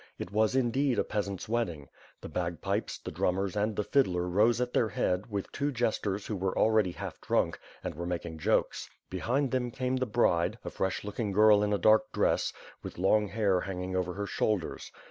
[0.17, 1.87] It was, indeed, a peasant's wedding.
[2.21, 6.35] The bagpipes, the drummers and the fiddler rode at their head, with two jesters who
[6.35, 8.89] were already half drunk, and were making jokes.
[9.11, 12.51] Be hind them came the bride, a fresh looking girl in a dark dress,
[12.81, 14.91] with long hair hanging over her shoulders.